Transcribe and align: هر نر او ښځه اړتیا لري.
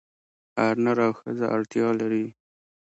هر 0.59 0.75
نر 0.85 0.97
او 1.05 1.11
ښځه 1.19 1.45
اړتیا 1.55 1.87
لري. 1.99 2.25